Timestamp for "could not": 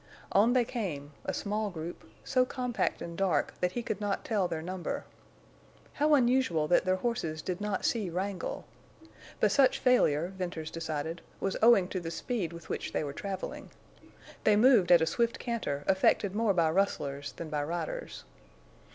3.83-4.25